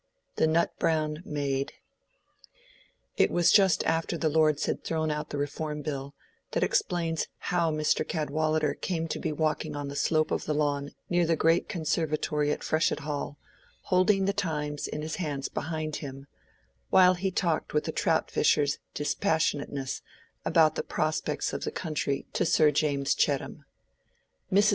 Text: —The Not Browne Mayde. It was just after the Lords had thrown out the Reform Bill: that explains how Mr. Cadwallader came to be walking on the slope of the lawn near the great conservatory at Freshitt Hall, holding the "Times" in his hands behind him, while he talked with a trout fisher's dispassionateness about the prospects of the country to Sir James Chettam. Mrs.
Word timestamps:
—The 0.37 0.47
Not 0.47 0.75
Browne 0.79 1.21
Mayde. 1.27 1.73
It 3.17 3.29
was 3.29 3.51
just 3.51 3.83
after 3.83 4.17
the 4.17 4.29
Lords 4.29 4.65
had 4.65 4.83
thrown 4.83 5.11
out 5.11 5.29
the 5.29 5.37
Reform 5.37 5.83
Bill: 5.83 6.15
that 6.53 6.63
explains 6.63 7.27
how 7.37 7.69
Mr. 7.69 8.03
Cadwallader 8.03 8.73
came 8.73 9.07
to 9.09 9.19
be 9.19 9.31
walking 9.31 9.75
on 9.75 9.89
the 9.89 9.95
slope 9.95 10.31
of 10.31 10.45
the 10.45 10.55
lawn 10.55 10.95
near 11.07 11.27
the 11.27 11.35
great 11.35 11.69
conservatory 11.69 12.51
at 12.51 12.63
Freshitt 12.63 13.01
Hall, 13.01 13.37
holding 13.93 14.25
the 14.25 14.33
"Times" 14.33 14.87
in 14.87 15.03
his 15.03 15.17
hands 15.17 15.49
behind 15.49 15.97
him, 15.97 16.25
while 16.89 17.13
he 17.13 17.29
talked 17.29 17.71
with 17.75 17.87
a 17.87 17.91
trout 17.91 18.31
fisher's 18.31 18.79
dispassionateness 18.95 20.01
about 20.43 20.73
the 20.73 20.81
prospects 20.81 21.53
of 21.53 21.63
the 21.63 21.69
country 21.69 22.25
to 22.33 22.43
Sir 22.43 22.71
James 22.71 23.13
Chettam. 23.13 23.65
Mrs. 24.51 24.69